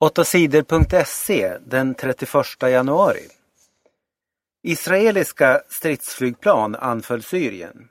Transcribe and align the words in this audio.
8sidor.se 0.00 1.58
den 1.66 1.94
31 1.94 2.46
januari. 2.60 3.22
Israeliska 4.62 5.62
stridsflygplan 5.68 6.74
anföll 6.74 7.22
Syrien. 7.22 7.88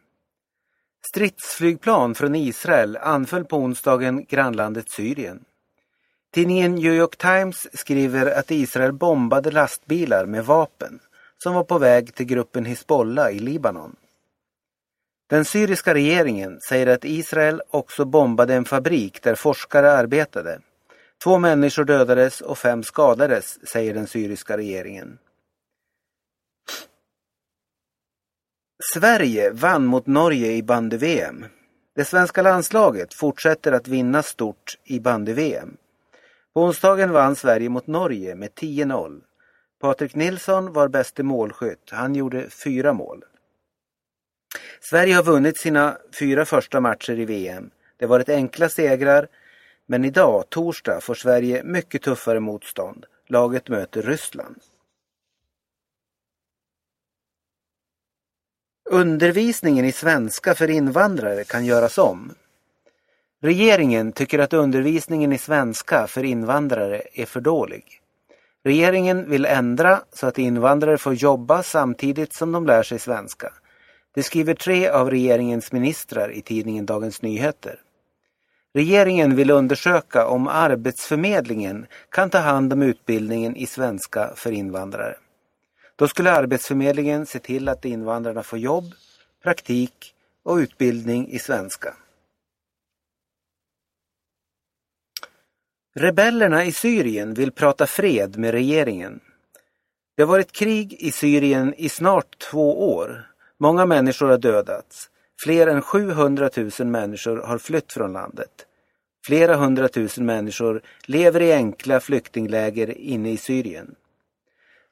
Stridsflygplan 1.08 2.16
från 2.16 2.36
Israel 2.36 2.98
anföll 2.98 3.46
på 3.46 3.58
onsdagen 3.58 4.26
grannlandet 4.26 4.90
Syrien. 4.90 5.44
Tidningen 6.34 6.76
New 6.76 6.94
York 6.94 7.18
Times 7.18 7.80
skriver 7.80 8.40
att 8.40 8.52
Israel 8.52 8.94
bombade 8.94 9.52
lastbilar 9.52 10.26
med 10.26 10.46
vapen 10.46 11.00
som 11.38 11.54
var 11.54 11.64
på 11.64 11.78
väg 11.78 12.16
till 12.16 12.26
gruppen 12.26 12.66
Hizbollah 12.66 13.32
i 13.32 13.40
Libanon. 13.40 13.96
Den 15.30 15.46
syriska 15.46 15.94
regeringen 15.94 16.60
säger 16.62 16.88
att 16.88 17.06
Israel 17.06 17.62
också 17.70 18.06
bombade 18.06 18.56
en 18.56 18.66
fabrik 18.66 19.24
där 19.24 19.36
forskare 19.36 19.92
arbetade. 19.92 20.60
Två 21.24 21.38
människor 21.38 21.86
dödades 21.86 22.42
och 22.42 22.58
fem 22.58 22.84
skadades, 22.84 23.68
säger 23.68 23.94
den 23.94 24.08
syriska 24.08 24.58
regeringen. 24.58 25.20
Sverige 28.94 29.52
vann 29.52 29.86
mot 29.86 30.08
Norge 30.08 30.52
i 30.52 30.64
bandy-VM. 30.64 31.46
Det 31.96 32.06
svenska 32.06 32.42
landslaget 32.42 33.14
fortsätter 33.14 33.72
att 33.72 33.88
vinna 33.88 34.24
stort 34.24 34.78
i 34.84 35.00
bandy-VM. 35.00 35.78
På 36.54 36.64
onsdagen 36.64 37.12
vann 37.12 37.36
Sverige 37.36 37.70
mot 37.70 37.88
Norge 37.88 38.36
med 38.36 38.50
10-0. 38.50 39.22
Patrik 39.82 40.16
Nilsson 40.16 40.74
var 40.74 40.88
bäste 40.88 41.24
målskytt. 41.24 41.90
Han 41.92 42.16
gjorde 42.16 42.50
fyra 42.50 42.94
mål. 42.94 43.24
Sverige 44.82 45.14
har 45.14 45.24
vunnit 45.24 45.60
sina 45.60 45.98
fyra 46.20 46.46
första 46.46 46.80
matcher 46.80 47.20
i 47.20 47.26
VM. 47.26 47.72
Det 47.98 48.06
har 48.06 48.10
varit 48.10 48.30
enkla 48.30 48.70
segrar 48.70 49.28
men 49.90 50.06
idag, 50.06 50.50
torsdag, 50.50 51.02
får 51.02 51.14
Sverige 51.16 51.64
mycket 51.64 52.02
tuffare 52.02 52.40
motstånd. 52.40 53.06
Laget 53.28 53.70
möter 53.70 54.02
Ryssland. 54.02 54.56
Undervisningen 58.90 59.86
i 59.86 59.92
svenska 59.92 60.56
för 60.56 60.70
invandrare 60.70 61.44
kan 61.44 61.66
göras 61.66 61.98
om. 61.98 62.34
Regeringen 63.42 64.12
tycker 64.12 64.40
att 64.40 64.54
undervisningen 64.54 65.34
i 65.34 65.38
svenska 65.38 66.08
för 66.08 66.24
invandrare 66.24 67.02
är 67.14 67.26
för 67.26 67.42
dålig. 67.42 68.02
Regeringen 68.64 69.30
vill 69.30 69.46
ändra 69.46 70.02
så 70.14 70.28
att 70.28 70.38
invandrare 70.38 70.98
får 70.98 71.14
jobba 71.14 71.64
samtidigt 71.64 72.34
som 72.34 72.52
de 72.52 72.66
lär 72.66 72.84
sig 72.84 73.00
svenska. 73.00 73.54
Det 74.14 74.24
skriver 74.24 74.54
tre 74.54 74.90
av 74.90 75.10
regeringens 75.10 75.72
ministrar 75.72 76.32
i 76.32 76.42
tidningen 76.42 76.86
Dagens 76.86 77.22
Nyheter. 77.22 77.80
Regeringen 78.74 79.36
vill 79.36 79.52
undersöka 79.52 80.28
om 80.28 80.48
Arbetsförmedlingen 80.48 81.88
kan 82.10 82.30
ta 82.30 82.38
hand 82.38 82.74
om 82.74 82.82
utbildningen 82.82 83.56
i 83.56 83.66
svenska 83.66 84.34
för 84.36 84.52
invandrare. 84.52 85.18
Då 85.96 86.08
skulle 86.08 86.32
Arbetsförmedlingen 86.32 87.26
se 87.26 87.40
till 87.40 87.70
att 87.70 87.86
invandrarna 87.86 88.44
får 88.44 88.60
jobb, 88.60 88.94
praktik 89.44 90.14
och 90.44 90.56
utbildning 90.56 91.30
i 91.30 91.40
svenska. 91.40 91.96
Rebellerna 95.96 96.66
i 96.66 96.72
Syrien 96.72 97.34
vill 97.34 97.52
prata 97.52 97.88
fred 97.88 98.38
med 98.38 98.52
regeringen. 98.52 99.20
Det 100.16 100.24
har 100.24 100.28
varit 100.28 100.52
krig 100.52 100.94
i 100.94 101.12
Syrien 101.12 101.74
i 101.78 101.90
snart 101.90 102.38
två 102.38 102.94
år. 102.96 103.32
Många 103.58 103.86
människor 103.86 104.30
har 104.30 104.38
dödats. 104.38 105.10
Fler 105.44 105.68
än 105.68 105.82
700 105.82 106.50
000 106.80 106.88
människor 106.88 107.38
har 107.38 107.58
flytt 107.58 107.94
från 107.94 108.14
landet. 108.14 108.66
Flera 109.26 109.56
hundratusen 109.56 110.26
människor 110.26 110.82
lever 111.06 111.42
i 111.42 111.54
enkla 111.54 112.00
flyktingläger 112.00 112.98
inne 112.98 113.32
i 113.32 113.38
Syrien. 113.38 113.96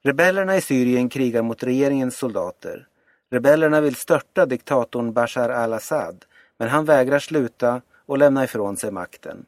Rebellerna 0.03 0.57
i 0.57 0.61
Syrien 0.61 1.09
krigar 1.09 1.41
mot 1.41 1.63
regeringens 1.63 2.17
soldater. 2.17 2.87
Rebellerna 3.31 3.81
vill 3.81 3.95
störta 3.95 4.45
diktatorn 4.45 5.13
Bashar 5.13 5.49
al-Assad, 5.49 6.25
men 6.57 6.69
han 6.69 6.85
vägrar 6.85 7.19
sluta 7.19 7.81
och 8.05 8.17
lämna 8.17 8.43
ifrån 8.43 8.77
sig 8.77 8.91
makten. 8.91 9.45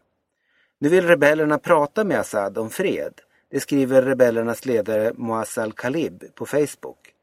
Nu 0.80 0.90
vill 0.90 1.08
rebellerna 1.08 1.58
prata 1.58 2.04
med 2.04 2.20
Assad 2.20 2.58
om 2.58 2.70
fred. 2.70 3.14
Det 3.52 3.60
skriver 3.60 4.02
rebellernas 4.02 4.66
ledare 4.66 5.12
Moaz 5.16 5.58
al-Khalib 5.58 6.24
på 6.36 6.46
Facebook. 6.46 7.14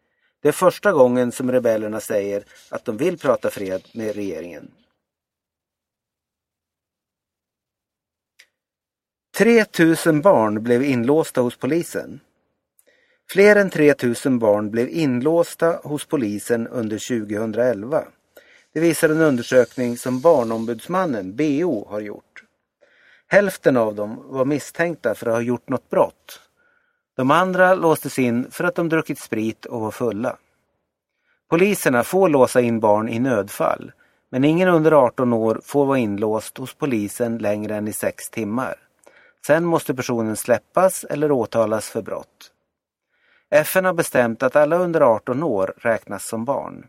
Det 0.43 0.49
är 0.49 0.53
första 0.53 0.93
gången 0.93 1.33
som 1.33 1.53
rebellerna 1.53 2.01
säger 2.01 2.45
att 2.69 2.85
de 2.85 2.97
vill 2.97 3.19
prata 3.19 3.51
fred 3.51 3.83
med 3.95 4.15
regeringen. 4.15 4.71
3000 9.37 10.21
barn 10.21 10.63
blev 10.63 10.83
inlåsta 10.83 11.41
hos 11.41 11.57
polisen. 11.57 12.21
Fler 13.31 13.57
än 13.57 13.71
3000 13.71 14.39
barn 14.39 14.71
blev 14.71 14.89
inlåsta 14.89 15.81
hos 15.85 16.07
polisen 16.07 16.69
under 16.69 17.21
2011. 17.29 18.05
Det 18.73 18.81
visar 18.81 19.09
en 19.09 19.21
undersökning 19.21 19.97
som 19.97 20.21
Barnombudsmannen, 20.21 21.37
BO, 21.37 21.89
har 21.89 22.01
gjort. 22.01 22.43
Hälften 23.27 23.77
av 23.77 23.95
dem 23.95 24.23
var 24.27 24.45
misstänkta 24.45 25.15
för 25.15 25.27
att 25.27 25.35
ha 25.35 25.41
gjort 25.41 25.69
något 25.69 25.91
brott. 25.91 26.41
De 27.17 27.31
andra 27.31 27.75
låstes 27.75 28.19
in 28.19 28.51
för 28.51 28.65
att 28.65 28.75
de 28.75 28.89
druckit 28.89 29.19
sprit 29.19 29.65
och 29.65 29.81
var 29.81 29.91
fulla. 29.91 30.37
Poliserna 31.49 32.05
får 32.05 32.29
låsa 32.29 32.61
in 32.61 32.81
barn 32.81 33.09
i 33.09 33.19
nödfall, 33.19 33.93
men 34.31 34.45
ingen 34.45 34.69
under 34.69 34.93
18 34.93 35.33
år 35.33 35.61
får 35.65 35.87
vara 35.87 35.99
inlåst 35.99 36.59
hos 36.59 36.75
polisen 36.75 37.39
längre 37.39 37.77
än 37.77 37.89
i 37.89 37.93
sex 37.93 38.31
timmar. 38.31 38.75
Sen 39.47 39.65
måste 39.65 39.95
personen 39.95 40.37
släppas 40.37 41.05
eller 41.05 41.33
åtalas 41.33 41.89
för 41.89 42.03
brott. 42.03 42.53
FN 43.51 43.85
har 43.85 43.93
bestämt 43.93 44.43
att 44.43 44.57
alla 44.57 44.77
under 44.77 45.01
18 45.01 45.43
år 45.43 45.75
räknas 45.77 46.27
som 46.29 46.45
barn. 46.45 46.87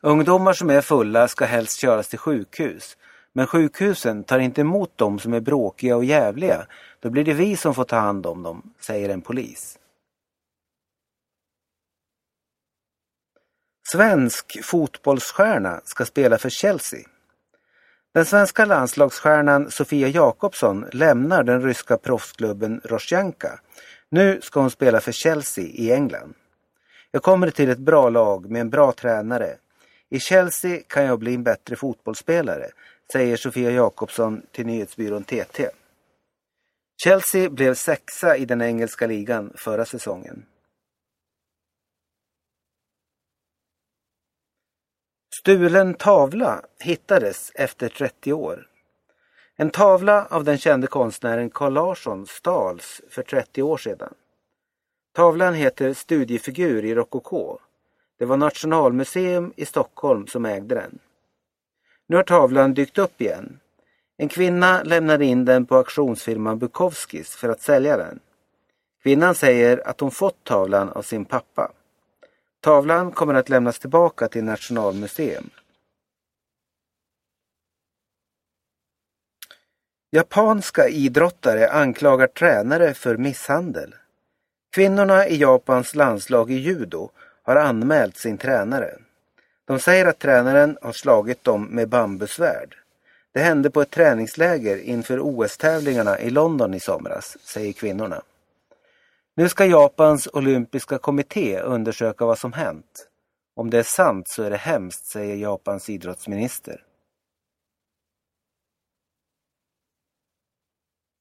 Ungdomar 0.00 0.52
som 0.52 0.70
är 0.70 0.80
fulla 0.80 1.28
ska 1.28 1.44
helst 1.44 1.78
köras 1.78 2.08
till 2.08 2.18
sjukhus. 2.18 2.96
Men 3.36 3.46
sjukhusen 3.46 4.24
tar 4.24 4.38
inte 4.38 4.60
emot 4.60 4.98
dem 4.98 5.18
som 5.18 5.34
är 5.34 5.40
bråkiga 5.40 5.96
och 5.96 6.04
jävliga. 6.04 6.66
Då 7.00 7.10
blir 7.10 7.24
det 7.24 7.34
vi 7.34 7.56
som 7.56 7.74
får 7.74 7.84
ta 7.84 7.96
hand 7.96 8.26
om 8.26 8.42
dem, 8.42 8.74
säger 8.80 9.08
en 9.08 9.20
polis. 9.20 9.78
Svensk 13.92 14.64
fotbollsstjärna 14.64 15.80
ska 15.84 16.04
spela 16.04 16.38
för 16.38 16.50
Chelsea. 16.50 17.00
Den 18.14 18.24
svenska 18.24 18.64
landslagsstjärnan 18.64 19.70
Sofia 19.70 20.08
Jakobsson 20.08 20.86
lämnar 20.92 21.42
den 21.42 21.62
ryska 21.62 21.96
proffsklubben 21.96 22.80
Rosjanka. 22.84 23.60
Nu 24.08 24.40
ska 24.40 24.60
hon 24.60 24.70
spela 24.70 25.00
för 25.00 25.12
Chelsea 25.12 25.64
i 25.64 25.92
England. 25.92 26.34
Jag 27.10 27.22
kommer 27.22 27.50
till 27.50 27.70
ett 27.70 27.78
bra 27.78 28.08
lag 28.08 28.50
med 28.50 28.60
en 28.60 28.70
bra 28.70 28.92
tränare. 28.92 29.56
I 30.10 30.20
Chelsea 30.20 30.80
kan 30.88 31.04
jag 31.04 31.18
bli 31.18 31.34
en 31.34 31.42
bättre 31.42 31.76
fotbollsspelare, 31.76 32.66
säger 33.12 33.36
Sofia 33.36 33.70
Jakobsson 33.70 34.42
till 34.52 34.66
nyhetsbyrån 34.66 35.24
TT. 35.24 35.68
Chelsea 37.04 37.50
blev 37.50 37.74
sexa 37.74 38.36
i 38.36 38.44
den 38.44 38.62
engelska 38.62 39.06
ligan 39.06 39.52
förra 39.56 39.84
säsongen. 39.84 40.46
Stulen 45.40 45.94
tavla 45.94 46.62
hittades 46.78 47.52
efter 47.54 47.88
30 47.88 48.32
år. 48.32 48.68
En 49.56 49.70
tavla 49.70 50.26
av 50.26 50.44
den 50.44 50.58
kände 50.58 50.86
konstnären 50.86 51.50
Carl 51.50 51.72
Larsson 51.72 52.26
stals 52.26 53.00
för 53.10 53.22
30 53.22 53.62
år 53.62 53.76
sedan. 53.76 54.14
Tavlan 55.12 55.54
heter 55.54 55.94
Studiefigur 55.94 56.84
i 56.84 56.94
rokoko. 56.94 57.58
Det 58.18 58.24
var 58.24 58.36
Nationalmuseum 58.36 59.52
i 59.56 59.66
Stockholm 59.66 60.26
som 60.26 60.44
ägde 60.44 60.74
den. 60.74 60.98
Nu 62.06 62.16
har 62.16 62.22
tavlan 62.22 62.74
dykt 62.74 62.98
upp 62.98 63.20
igen. 63.20 63.60
En 64.16 64.28
kvinna 64.28 64.82
lämnade 64.82 65.24
in 65.24 65.44
den 65.44 65.66
på 65.66 65.76
auktionsfirman 65.76 66.58
Bukowskis 66.58 67.36
för 67.36 67.48
att 67.48 67.60
sälja 67.60 67.96
den. 67.96 68.20
Kvinnan 69.02 69.34
säger 69.34 69.88
att 69.88 70.00
hon 70.00 70.10
fått 70.10 70.44
tavlan 70.44 70.88
av 70.88 71.02
sin 71.02 71.24
pappa. 71.24 71.72
Tavlan 72.60 73.12
kommer 73.12 73.34
att 73.34 73.48
lämnas 73.48 73.78
tillbaka 73.78 74.28
till 74.28 74.44
Nationalmuseum. 74.44 75.50
Japanska 80.10 80.88
idrottare 80.88 81.70
anklagar 81.70 82.26
tränare 82.26 82.94
för 82.94 83.16
misshandel. 83.16 83.94
Kvinnorna 84.74 85.28
i 85.28 85.36
Japans 85.36 85.94
landslag 85.94 86.50
i 86.50 86.54
judo 86.54 87.10
har 87.42 87.56
anmält 87.56 88.16
sin 88.16 88.38
tränare. 88.38 88.98
De 89.64 89.78
säger 89.78 90.06
att 90.06 90.18
tränaren 90.18 90.78
har 90.82 90.92
slagit 90.92 91.44
dem 91.44 91.64
med 91.64 91.88
bambusvärd. 91.88 92.76
Det 93.32 93.40
hände 93.40 93.70
på 93.70 93.82
ett 93.82 93.90
träningsläger 93.90 94.76
inför 94.78 95.18
OS-tävlingarna 95.20 96.20
i 96.20 96.30
London 96.30 96.74
i 96.74 96.80
somras, 96.80 97.36
säger 97.40 97.72
kvinnorna. 97.72 98.22
Nu 99.36 99.48
ska 99.48 99.66
Japans 99.66 100.28
olympiska 100.32 100.98
kommitté 100.98 101.60
undersöka 101.60 102.26
vad 102.26 102.38
som 102.38 102.52
hänt. 102.52 103.08
Om 103.56 103.70
det 103.70 103.78
är 103.78 103.82
sant 103.82 104.28
så 104.28 104.42
är 104.42 104.50
det 104.50 104.56
hemskt, 104.56 105.06
säger 105.06 105.36
Japans 105.36 105.90
idrottsminister. 105.90 106.84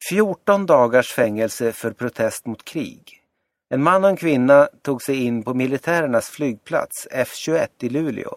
14 0.10 0.66
dagars 0.66 1.14
fängelse 1.14 1.72
för 1.72 1.92
protest 1.92 2.46
mot 2.46 2.66
krig. 2.66 3.23
En 3.74 3.84
man 3.84 4.04
och 4.04 4.10
en 4.10 4.18
kvinna 4.18 4.70
tog 4.82 5.02
sig 5.02 5.24
in 5.24 5.44
på 5.44 5.54
militärernas 5.54 6.30
flygplats 6.30 7.08
F21 7.12 7.68
i 7.82 7.90
Luleå. 7.90 8.36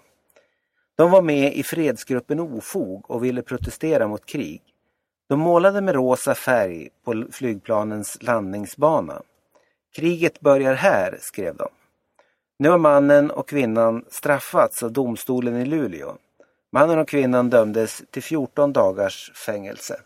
De 0.97 1.11
var 1.11 1.23
med 1.23 1.55
i 1.55 1.63
fredsgruppen 1.63 2.41
Ofog 2.41 3.11
och 3.11 3.25
ville 3.25 3.43
protestera 3.43 4.09
mot 4.09 4.27
krig. 4.27 4.63
De 5.29 5.41
målade 5.41 5.81
med 5.81 5.95
rosa 5.95 6.35
färg 6.35 6.89
på 7.05 7.25
flygplanens 7.33 8.23
landningsbana. 8.23 9.23
Kriget 9.97 10.41
börjar 10.41 10.75
här, 10.75 11.19
skrev 11.21 11.57
de. 11.57 11.69
Nu 12.59 12.69
har 12.69 12.79
mannen 12.79 13.31
och 13.31 13.49
kvinnan 13.49 14.05
straffats 14.11 14.83
av 14.83 14.93
domstolen 14.93 15.57
i 15.57 15.65
Luleå. 15.65 16.17
Mannen 16.73 16.99
och 16.99 17.09
kvinnan 17.09 17.51
dömdes 17.51 18.03
till 18.11 18.23
14 18.23 18.73
dagars 18.73 19.33
fängelse. 19.47 20.01